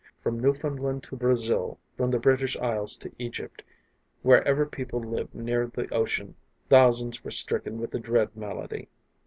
[0.23, 3.61] From Newfoundland to Brazil; from the British Isles to Egypt,
[4.23, 6.33] wherever people lived near the ocean,
[6.69, 8.87] thousands were stricken with the dread malady.